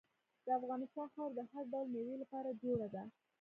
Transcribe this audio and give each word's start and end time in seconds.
د 0.45 0.47
افغانستان 0.59 1.07
خاوره 1.13 1.33
د 1.37 1.41
هر 1.51 1.63
ډول 1.71 1.87
میوې 1.93 2.15
لپاره 2.23 2.57
جوړه 2.63 2.87
ده. 2.95 3.03